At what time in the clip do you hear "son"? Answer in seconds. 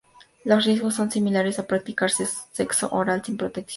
0.95-1.11